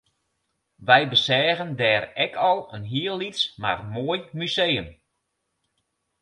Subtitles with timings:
[0.87, 2.33] Wy beseagen dêr ek
[2.75, 4.89] in hiel lyts mar moai museum